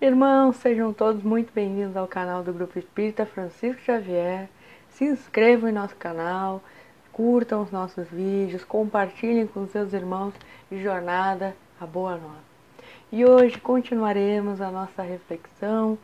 Irmãos, 0.00 0.56
sejam 0.56 0.94
todos 0.94 1.22
muito 1.22 1.52
bem-vindos 1.52 1.96
ao 1.96 2.08
canal 2.08 2.42
do 2.42 2.54
Grupo 2.54 2.78
Espírita 2.78 3.26
Francisco 3.26 3.82
Xavier. 3.82 4.48
Se 4.88 5.04
inscrevam 5.04 5.68
em 5.68 5.72
nosso 5.72 5.94
canal, 5.96 6.62
curtam 7.12 7.62
os 7.62 7.70
nossos 7.70 8.08
vídeos, 8.08 8.64
compartilhem 8.64 9.46
com 9.46 9.66
seus 9.68 9.92
irmãos 9.92 10.32
de 10.70 10.82
jornada 10.82 11.54
a 11.80 11.86
Boa 11.86 12.16
Nova. 12.16 12.52
E 13.10 13.24
hoje 13.24 13.60
continuaremos 13.60 14.60
a 14.60 14.70
nossa 14.70 15.02
reflexão 15.02 15.98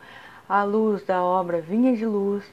à 0.47 0.63
luz 0.63 1.03
da 1.03 1.23
obra 1.23 1.59
Vinha 1.59 1.95
de 1.97 2.05
Luz, 2.05 2.43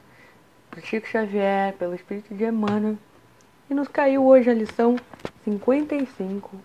do 0.70 0.80
Chico 0.80 1.06
Xavier, 1.06 1.74
pelo 1.74 1.95
Espírito 1.95 2.34
de 2.34 2.45
Emmanuel. 2.45 2.96
E 3.69 3.74
nos 3.74 3.88
caiu 3.88 4.24
hoje 4.24 4.48
a 4.48 4.55
lição 4.55 4.96
55, 5.45 6.57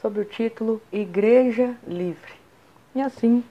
sobre 0.00 0.22
o 0.22 0.24
título 0.24 0.80
Igreja 0.90 1.74
Livre. 1.86 2.32
E 2.94 3.02
assim, 3.02 3.44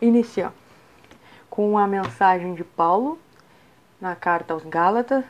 iniciamos 0.00 0.54
com 1.48 1.78
a 1.78 1.86
mensagem 1.86 2.54
de 2.54 2.64
Paulo 2.64 3.18
na 4.00 4.14
carta 4.14 4.52
aos 4.52 4.64
Gálatas, 4.64 5.24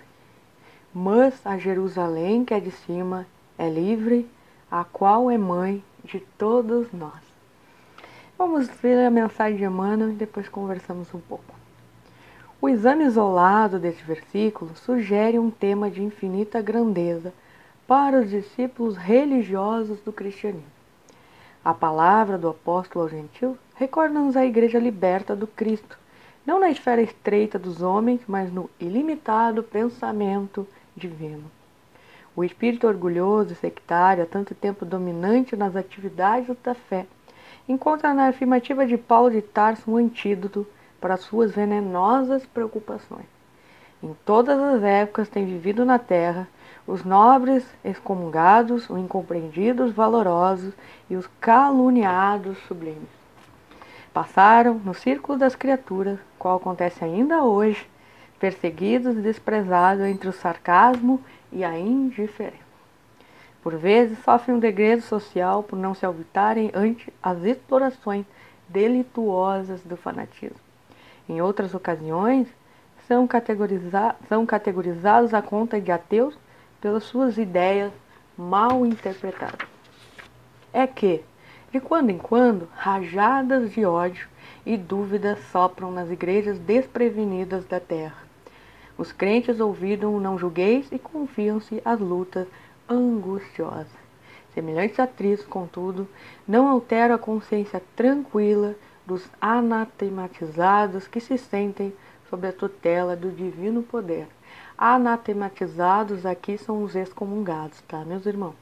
mas 0.95 1.35
a 1.47 1.57
Jerusalém 1.57 2.45
que 2.45 2.55
é 2.55 2.61
de 2.61 2.71
cima 2.71 3.27
é 3.59 3.69
livre, 3.69 4.29
a 4.71 4.85
qual 4.85 5.31
é 5.31 5.39
mãe 5.39 5.83
de 6.05 6.21
todos 6.39 6.93
nós. 6.93 7.21
Vamos 8.37 8.69
ver 8.69 9.07
a 9.07 9.11
mensagem 9.11 9.57
de 9.57 9.65
Emmanuel 9.65 10.11
e 10.11 10.15
depois 10.15 10.49
conversamos 10.49 11.13
um 11.15 11.21
pouco. 11.21 11.55
O 12.61 12.69
exame 12.69 13.05
isolado 13.05 13.79
deste 13.79 14.05
versículo 14.05 14.77
sugere 14.77 15.39
um 15.39 15.51
tema 15.51 15.91
de 15.91 16.03
infinita 16.03 16.61
grandeza 16.63 17.33
para 17.87 18.21
os 18.21 18.31
discípulos 18.31 18.97
religiosos 18.97 20.01
do 20.01 20.13
cristianismo. 20.13 20.71
A 21.65 21.75
palavra 21.75 22.37
do 22.37 22.49
apóstolo 22.49 23.05
ao 23.05 23.09
gentil 23.09 23.57
recorda-nos 23.75 24.37
a 24.37 24.45
igreja 24.45 24.79
liberta 24.79 25.37
do 25.37 25.47
Cristo, 25.47 25.99
não 26.45 26.59
na 26.59 26.71
esfera 26.71 27.03
estreita 27.03 27.59
dos 27.59 27.83
homens, 27.83 28.21
mas 28.27 28.53
no 28.53 28.69
ilimitado 28.81 29.63
pensamento 29.63 30.67
divino. 30.97 31.51
O 32.35 32.43
espírito 32.43 32.87
orgulhoso 32.87 33.53
e 33.53 33.57
sectário, 33.57 34.23
há 34.23 34.27
tanto 34.27 34.55
tempo 34.55 34.85
dominante 34.85 35.55
nas 35.55 35.77
atividades 35.77 36.57
da 36.63 36.75
fé, 36.75 37.07
encontra 37.69 38.15
na 38.15 38.29
afirmativa 38.29 38.87
de 38.87 38.97
Paulo 38.97 39.31
de 39.31 39.43
Tarso 39.43 39.91
um 39.91 39.97
antídoto 39.97 40.67
para 41.01 41.17
suas 41.17 41.53
venenosas 41.53 42.47
preocupações. 42.47 43.27
Em 44.03 44.17
todas 44.25 44.59
as 44.59 44.83
épocas 44.83 45.29
tem 45.29 45.45
vivido 45.45 45.85
na 45.85 45.99
terra 45.99 46.49
os 46.87 47.05
nobres 47.05 47.65
excomungados, 47.85 48.91
os 48.91 48.99
incompreendidos 48.99 49.93
valorosos 49.93 50.75
e 51.09 51.17
os 51.17 51.29
caluniados 51.41 52.59
sublimes. 52.67 53.09
Passaram 54.13 54.75
no 54.75 54.93
círculo 54.93 55.39
das 55.39 55.55
criaturas, 55.55 56.19
qual 56.39 56.57
acontece 56.57 57.05
ainda 57.05 57.45
hoje, 57.45 57.89
perseguidos 58.43 59.17
e 59.17 59.21
desprezados 59.21 60.05
entre 60.05 60.29
o 60.29 60.33
sarcasmo 60.33 61.23
e 61.53 61.63
a 61.63 61.79
indiferença. 61.79 62.57
Por 63.63 63.77
vezes 63.77 64.19
sofrem 64.25 64.57
um 64.57 64.59
degredo 64.59 65.01
social 65.01 65.63
por 65.63 65.79
não 65.79 65.95
se 65.95 66.05
alvitarem 66.05 66.69
ante 66.75 67.13
as 67.23 67.41
explorações 67.45 68.27
delituosas 68.69 69.81
do 69.83 69.97
fanatismo. 69.97 70.59
Em 71.29 71.41
outras 71.41 71.73
ocasiões, 71.73 72.49
são, 73.07 73.29
categoriza 73.29 74.17
são 74.29 74.45
categorizados 74.45 75.33
à 75.33 75.41
conta 75.41 75.81
de 75.81 75.93
ateus 75.93 76.37
pelas 76.81 77.05
suas 77.05 77.39
ideias 77.39 77.93
mal 78.37 78.85
interpretadas. 78.85 79.69
É 80.73 80.85
que, 80.85 81.23
de 81.71 81.79
quando 81.79 82.11
em 82.11 82.19
quando, 82.19 82.69
rajadas 82.75 83.71
de 83.71 83.85
ódio 83.85 84.27
e 84.67 84.77
dúvidas 84.77 85.39
sopram 85.53 85.93
nas 85.93 86.11
igrejas 86.11 86.59
desprevenidas 86.59 87.65
da 87.67 87.79
terra. 87.79 88.22
Os 89.03 89.11
crentes 89.11 89.59
ouvidam 89.59 90.15
o 90.15 90.21
não 90.21 90.39
julgueis 90.39 90.87
e 90.93 90.97
confiam-se 90.97 91.83
às 91.85 91.99
lutas 91.99 92.47
angustiosas. 92.89 93.91
Semelhantes 94.55 95.01
atritos, 95.01 95.45
contudo, 95.45 96.07
não 96.47 96.69
alteram 96.69 97.17
a 97.17 97.19
consciência 97.19 97.83
tranquila 97.97 98.77
dos 99.05 99.29
anatematizados 99.41 101.09
que 101.09 101.19
se 101.19 101.37
sentem 101.37 101.93
sob 102.31 102.47
a 102.47 102.53
tutela 102.53 103.17
do 103.17 103.33
divino 103.33 103.83
poder 103.83 104.29
anatematizados 104.79 106.25
aqui 106.25 106.57
são 106.57 106.85
os 106.85 106.95
excomungados, 106.95 107.81
tá, 107.89 108.05
meus 108.05 108.25
irmãos? 108.25 108.55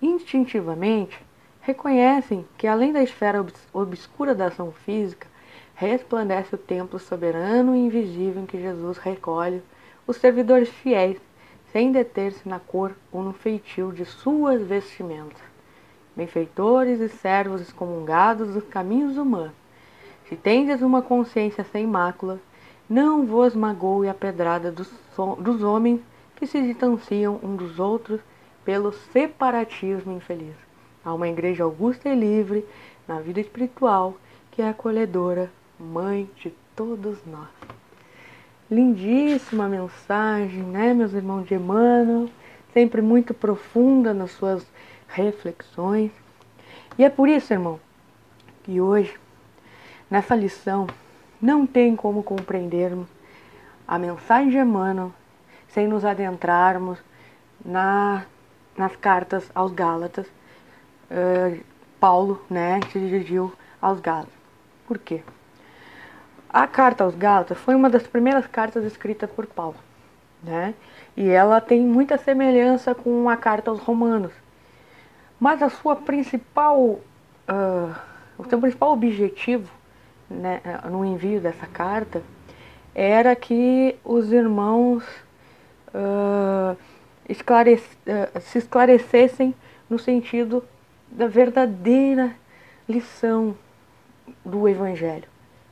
Instintivamente, 0.00 1.22
reconhecem 1.60 2.48
que 2.56 2.66
além 2.66 2.90
da 2.90 3.02
esfera 3.02 3.42
obs 3.42 3.68
obscura 3.70 4.34
da 4.34 4.46
ação 4.46 4.72
física, 4.72 5.27
resplandece 5.78 6.56
o 6.56 6.58
templo 6.58 6.98
soberano 6.98 7.76
e 7.76 7.78
invisível 7.78 8.42
em 8.42 8.46
que 8.46 8.60
Jesus 8.60 8.98
recolhe 8.98 9.62
os 10.08 10.16
servidores 10.16 10.68
fiéis, 10.68 11.18
sem 11.72 11.92
deter-se 11.92 12.48
na 12.48 12.58
cor 12.58 12.96
ou 13.12 13.22
no 13.22 13.32
feitio 13.32 13.92
de 13.92 14.04
suas 14.04 14.60
vestimentas. 14.60 15.40
Benfeitores 16.16 16.98
e 16.98 17.08
servos 17.08 17.60
excomungados 17.60 18.54
dos 18.54 18.64
caminhos 18.64 19.16
humanos, 19.16 19.52
se 20.28 20.34
tendes 20.34 20.82
uma 20.82 21.00
consciência 21.00 21.62
sem 21.62 21.86
mácula, 21.86 22.40
não 22.90 23.24
vos 23.24 23.54
magoe 23.54 24.08
a 24.08 24.14
pedrada 24.14 24.72
dos, 24.72 24.90
dos 25.38 25.62
homens 25.62 26.00
que 26.34 26.46
se 26.46 26.60
distanciam 26.60 27.38
uns 27.40 27.56
dos 27.56 27.78
outros 27.78 28.20
pelo 28.64 28.92
separatismo 28.92 30.16
infeliz. 30.16 30.56
Há 31.04 31.14
uma 31.14 31.28
igreja 31.28 31.62
augusta 31.62 32.08
e 32.08 32.14
livre 32.14 32.66
na 33.06 33.20
vida 33.20 33.40
espiritual 33.40 34.16
que 34.50 34.60
é 34.60 34.68
acolhedora, 34.68 35.50
mãe 35.78 36.28
de 36.36 36.52
todos 36.74 37.18
nós. 37.26 37.48
Lindíssima 38.70 39.68
mensagem, 39.68 40.62
né, 40.62 40.92
meus 40.92 41.12
irmãos 41.12 41.46
de 41.46 41.54
Emmanuel, 41.54 42.28
sempre 42.72 43.00
muito 43.00 43.32
profunda 43.32 44.12
nas 44.12 44.30
suas 44.32 44.66
reflexões. 45.08 46.10
E 46.98 47.04
é 47.04 47.08
por 47.08 47.28
isso, 47.28 47.52
irmão, 47.52 47.80
que 48.62 48.80
hoje, 48.80 49.18
nessa 50.10 50.34
lição, 50.34 50.86
não 51.40 51.66
tem 51.66 51.96
como 51.96 52.22
compreendermos 52.22 53.08
a 53.86 53.98
mensagem 53.98 54.50
de 54.50 54.58
Emmanuel 54.58 55.12
sem 55.68 55.86
nos 55.86 56.04
adentrarmos 56.04 56.98
na, 57.64 58.24
nas 58.76 58.94
cartas 58.96 59.50
aos 59.54 59.72
Gálatas. 59.72 60.26
Uh, 61.10 61.60
Paulo 61.98 62.44
né, 62.50 62.80
se 62.92 62.98
dirigiu 62.98 63.52
aos 63.80 64.00
Gálatas. 64.00 64.34
Por 64.86 64.98
quê? 64.98 65.22
A 66.50 66.66
carta 66.66 67.04
aos 67.04 67.14
Gálatas 67.14 67.58
foi 67.58 67.74
uma 67.74 67.90
das 67.90 68.06
primeiras 68.06 68.46
cartas 68.46 68.84
escritas 68.84 69.30
por 69.30 69.46
Paulo. 69.46 69.76
Né? 70.42 70.74
E 71.16 71.28
ela 71.28 71.60
tem 71.60 71.80
muita 71.80 72.16
semelhança 72.16 72.94
com 72.94 73.28
a 73.28 73.36
carta 73.36 73.70
aos 73.70 73.80
Romanos. 73.80 74.32
Mas 75.38 75.62
a 75.62 75.68
sua 75.68 75.94
principal, 75.96 76.80
uh, 76.80 77.94
o 78.38 78.48
seu 78.48 78.58
principal 78.58 78.92
objetivo 78.92 79.70
né, 80.28 80.60
no 80.90 81.04
envio 81.04 81.40
dessa 81.40 81.66
carta 81.66 82.22
era 82.94 83.34
que 83.36 83.96
os 84.04 84.32
irmãos 84.32 85.04
uh, 85.88 86.76
esclarece, 87.28 87.96
uh, 88.06 88.40
se 88.40 88.58
esclarecessem 88.58 89.54
no 89.88 89.98
sentido 89.98 90.64
da 91.10 91.26
verdadeira 91.26 92.32
lição 92.88 93.56
do 94.44 94.68
Evangelho, 94.68 95.28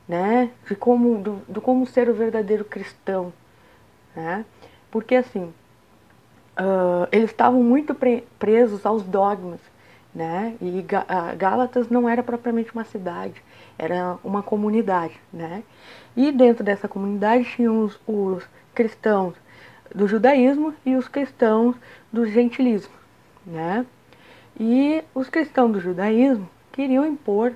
né? 0.09 0.51
De 0.67 0.75
como, 0.75 1.19
do, 1.21 1.43
do 1.49 1.61
como 1.61 1.87
ser 1.87 2.09
o 2.09 2.15
verdadeiro 2.15 2.65
cristão, 2.65 3.33
né? 4.15 4.45
Porque 4.91 5.15
assim, 5.17 5.53
uh, 6.59 7.09
eles 7.11 7.31
estavam 7.31 7.63
muito 7.63 7.95
pre 7.95 8.25
presos 8.39 8.87
aos 8.87 9.03
dogmas, 9.03 9.61
né? 10.15 10.57
E 10.61 10.85
Gálatas 11.37 11.89
não 11.91 12.09
era 12.09 12.23
propriamente 12.23 12.73
uma 12.73 12.85
cidade, 12.85 13.43
era 13.79 14.19
uma 14.25 14.43
comunidade, 14.43 15.19
né? 15.33 15.63
E 16.17 16.33
dentro 16.33 16.65
dessa 16.65 16.89
comunidade 16.89 17.45
tinham 17.45 17.85
os, 17.85 18.01
os 18.07 18.49
cristãos 18.75 19.35
do 19.95 20.09
judaísmo 20.09 20.75
e 20.85 20.97
os 20.97 21.09
cristãos 21.09 21.77
do 22.13 22.27
gentilismo, 22.27 22.95
né? 23.45 23.85
E 24.59 25.05
os 25.15 25.29
cristãos 25.29 25.73
do 25.73 25.81
judaísmo 25.81 26.49
queriam 26.73 27.07
impor 27.07 27.53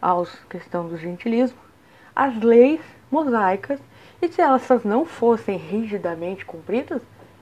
aos 0.00 0.32
cristãos 0.48 0.90
do 0.90 0.96
gentilismo 0.96 1.67
as 2.18 2.36
leis 2.42 2.80
mosaicas 3.08 3.78
e 4.20 4.26
se 4.26 4.40
elas 4.40 4.66
não 4.84 5.04
fossem 5.04 5.56
rigidamente 5.56 6.44
cumpridas, 6.44 7.00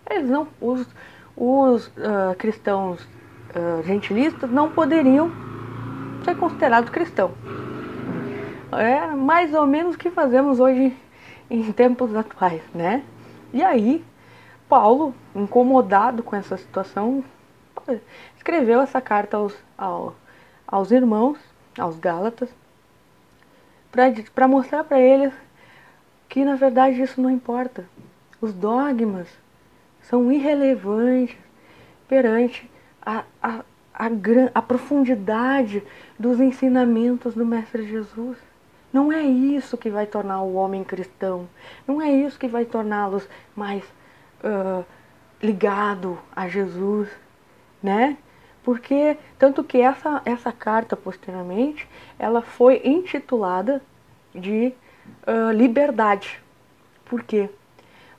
eles 0.09 0.29
não, 0.29 0.47
os, 0.61 0.87
os 1.35 1.87
uh, 1.87 2.37
cristãos 2.37 3.01
uh, 3.01 3.83
gentilistas 3.85 4.51
não 4.51 4.71
poderiam 4.71 5.33
ser 6.27 6.37
considerados 6.37 6.91
cristãos. 6.91 7.33
É 8.73 9.07
mais 9.07 9.55
ou 9.55 9.67
menos 9.67 9.95
o 9.95 9.99
que 9.99 10.11
fazemos 10.11 10.61
hoje 10.61 10.95
em 11.49 11.73
tempos 11.73 12.15
atuais, 12.15 12.61
né? 12.75 13.03
E 13.55 13.63
aí, 13.63 14.05
Paulo, 14.69 15.15
incomodado 15.35 16.23
com 16.23 16.37
essa 16.37 16.59
situação, 16.59 17.25
escreveu 18.37 18.83
essa 18.83 19.01
carta 19.01 19.39
aos, 19.39 19.57
aos, 19.79 20.13
aos 20.67 20.91
irmãos, 20.91 21.39
aos 21.79 21.99
Gálatas, 21.99 22.51
para 24.35 24.49
mostrar 24.49 24.85
para 24.85 25.01
eles 25.01 25.33
que 26.29 26.45
na 26.45 26.55
verdade 26.55 27.01
isso 27.01 27.21
não 27.21 27.31
importa. 27.31 27.85
Os 28.41 28.53
dogmas 28.53 29.29
são 30.03 30.31
irrelevantes 30.31 31.37
perante 32.09 32.71
a, 33.05 33.25
a, 33.43 33.65
a, 33.95 34.11
a 34.55 34.63
profundidade 34.63 35.83
dos 36.19 36.41
ensinamentos 36.41 37.35
do 37.35 37.45
Mestre 37.45 37.87
Jesus. 37.87 38.37
Não 38.93 39.13
é 39.13 39.23
isso 39.23 39.77
que 39.77 39.91
vai 39.91 40.07
tornar 40.07 40.43
o 40.43 40.55
homem 40.55 40.85
cristão. 40.85 41.49
Não 41.87 42.01
é 42.01 42.11
isso 42.11 42.39
que 42.39 42.49
vai 42.49 42.65
torná-los 42.65 43.29
mais 43.55 43.85
uh, 44.45 44.85
ligado 45.43 46.19
a 46.35 46.49
Jesus, 46.49 47.09
né? 47.83 48.17
Porque 48.67 49.17
tanto 49.39 49.63
que 49.63 49.81
essa 49.81 50.21
essa 50.25 50.51
carta 50.51 50.97
posteriormente 50.97 51.89
ela 52.19 52.43
foi 52.43 52.83
intitulada 52.85 53.81
de 54.35 54.75
uh, 55.25 55.53
liberdade. 55.53 56.43
Por 57.05 57.23
quê? 57.23 57.49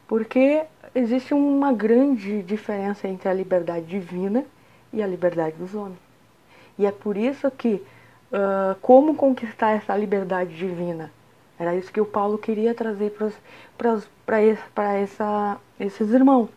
Porque 0.07 0.63
existe 0.95 1.33
uma 1.33 1.73
grande 1.73 2.41
diferença 2.43 3.09
entre 3.09 3.27
a 3.27 3.33
liberdade 3.33 3.87
divina 3.87 4.45
e 4.93 5.03
a 5.03 5.07
liberdade 5.07 5.57
dos 5.57 5.75
homens. 5.75 5.99
E 6.79 6.85
é 6.85 6.93
por 6.93 7.17
isso 7.17 7.51
que 7.51 7.83
uh, 8.31 8.73
como 8.81 9.15
conquistar 9.15 9.71
essa 9.71 9.97
liberdade 9.97 10.55
divina? 10.55 11.11
Era 11.59 11.75
isso 11.75 11.91
que 11.91 11.99
o 11.99 12.05
Paulo 12.05 12.37
queria 12.37 12.73
trazer 12.73 13.13
para 14.73 14.97
esses 15.77 16.09
irmãos. 16.09 16.49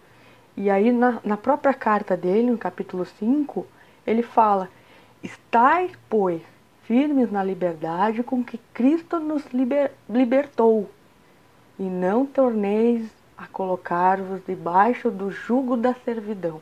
E 0.56 0.70
aí, 0.70 0.92
na, 0.92 1.18
na 1.24 1.36
própria 1.36 1.74
carta 1.74 2.16
dele, 2.16 2.52
no 2.52 2.58
capítulo 2.58 3.04
5, 3.04 3.66
ele 4.10 4.22
fala: 4.22 4.68
Estais, 5.22 5.92
pois, 6.08 6.42
firmes 6.82 7.30
na 7.30 7.42
liberdade 7.42 8.22
com 8.22 8.44
que 8.44 8.58
Cristo 8.74 9.20
nos 9.20 9.44
liber, 9.52 9.92
libertou, 10.08 10.90
e 11.78 11.84
não 11.84 12.26
torneis 12.26 13.08
a 13.36 13.46
colocar-vos 13.46 14.40
debaixo 14.46 15.10
do 15.10 15.30
jugo 15.30 15.76
da 15.76 15.94
servidão. 15.94 16.60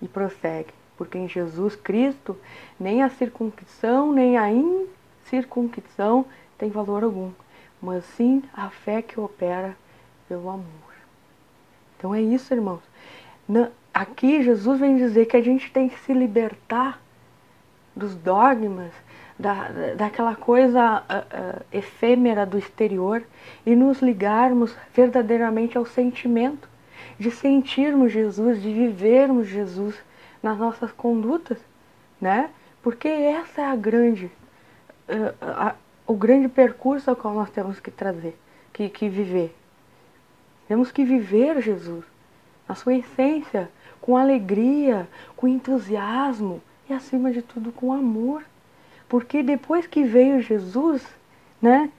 E 0.00 0.06
prossegue 0.06 0.72
porque 0.98 1.16
em 1.16 1.28
Jesus 1.28 1.76
Cristo 1.76 2.36
nem 2.78 3.02
a 3.02 3.08
circuncisão 3.08 4.12
nem 4.12 4.36
a 4.36 4.50
incircuncisão 4.50 6.26
tem 6.58 6.68
valor 6.68 7.04
algum, 7.04 7.30
mas 7.80 8.04
sim 8.16 8.42
a 8.52 8.68
fé 8.68 9.00
que 9.00 9.20
opera 9.20 9.76
pelo 10.28 10.50
amor. 10.50 10.66
Então 11.96 12.12
é 12.12 12.20
isso, 12.20 12.52
irmãos. 12.52 12.82
Aqui 13.98 14.44
Jesus 14.44 14.78
vem 14.78 14.96
dizer 14.96 15.26
que 15.26 15.36
a 15.36 15.42
gente 15.42 15.72
tem 15.72 15.88
que 15.88 15.98
se 15.98 16.12
libertar 16.12 17.02
dos 17.96 18.14
dogmas, 18.14 18.92
da, 19.36 19.70
daquela 19.96 20.36
coisa 20.36 21.00
uh, 21.00 21.58
uh, 21.58 21.64
efêmera 21.72 22.46
do 22.46 22.56
exterior 22.56 23.24
e 23.66 23.74
nos 23.74 24.00
ligarmos 24.00 24.72
verdadeiramente 24.94 25.76
ao 25.76 25.84
sentimento, 25.84 26.68
de 27.18 27.28
sentirmos 27.32 28.12
Jesus, 28.12 28.62
de 28.62 28.72
vivermos 28.72 29.48
Jesus 29.48 29.96
nas 30.40 30.56
nossas 30.56 30.92
condutas, 30.92 31.58
né? 32.20 32.50
Porque 32.80 33.08
essa 33.08 33.62
é 33.62 33.64
a 33.64 33.74
grande, 33.74 34.30
uh, 35.08 35.74
o 36.06 36.14
grande 36.14 36.46
percurso 36.46 37.10
ao 37.10 37.16
qual 37.16 37.34
nós 37.34 37.50
temos 37.50 37.80
que 37.80 37.90
trazer, 37.90 38.38
que, 38.72 38.88
que 38.88 39.08
viver. 39.08 39.52
Temos 40.68 40.92
que 40.92 41.02
viver 41.02 41.60
Jesus, 41.60 42.04
a 42.68 42.76
sua 42.76 42.94
essência, 42.94 43.68
com 44.08 44.16
alegria, 44.16 45.06
com 45.36 45.46
entusiasmo 45.46 46.62
e 46.88 46.94
acima 46.94 47.30
de 47.30 47.42
tudo 47.42 47.70
com 47.70 47.92
amor. 47.92 48.42
Porque 49.06 49.42
depois 49.42 49.86
que 49.86 50.02
veio 50.02 50.40
Jesus, 50.40 51.06
né, 51.60 51.90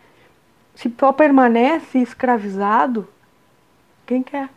se 0.73 0.91
só 0.99 1.13
permanece 1.13 1.99
escravizado, 1.99 3.07
quem 4.07 4.23
quer? 4.23 4.49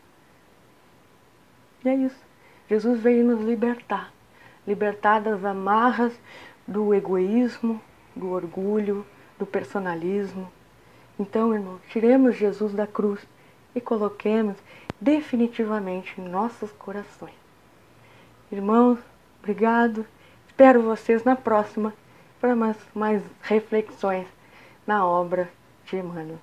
E 1.85 1.91
é 1.91 1.95
isso. 1.95 2.25
Jesus 2.71 2.99
veio 2.99 3.23
nos 3.23 3.45
libertar 3.47 4.11
libertar 4.67 5.21
das 5.21 5.45
amarras 5.45 6.19
do 6.67 6.95
egoísmo, 6.95 7.83
do 8.17 8.31
orgulho, 8.31 9.05
do 9.39 9.45
personalismo. 9.45 10.51
Então, 11.19 11.53
irmão, 11.53 11.79
tiremos 11.91 12.37
Jesus 12.37 12.73
da 12.73 12.87
cruz 12.87 13.21
e 13.75 13.81
coloquemos 13.81 14.57
definitivamente 14.99 16.19
em 16.19 16.25
nossos 16.25 16.71
corações. 16.73 17.42
Irmãos, 18.53 18.99
obrigado. 19.39 20.05
Espero 20.47 20.83
vocês 20.83 21.25
na 21.25 21.35
próxima 21.35 21.95
para 22.39 22.55
mais, 22.55 22.77
mais 22.95 23.23
reflexões 23.41 24.27
na 24.87 25.07
obra 25.07 25.49
de 25.87 25.97
Emmanuel. 25.97 26.39